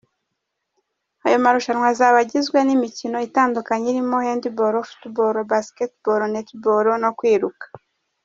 [1.25, 7.65] Ayo marushanwa azaba agizwe n’imikino itandukanye irimo Handball, Football, Basketball, Netball no kwiruka.